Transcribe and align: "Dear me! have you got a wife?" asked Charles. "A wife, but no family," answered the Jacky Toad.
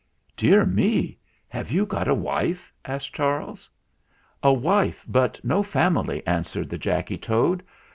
"Dear 0.35 0.65
me! 0.65 1.19
have 1.47 1.69
you 1.71 1.85
got 1.85 2.07
a 2.07 2.15
wife?" 2.15 2.73
asked 2.85 3.13
Charles. 3.13 3.69
"A 4.41 4.51
wife, 4.51 5.05
but 5.07 5.39
no 5.43 5.61
family," 5.61 6.25
answered 6.25 6.71
the 6.71 6.79
Jacky 6.79 7.19
Toad. 7.19 7.61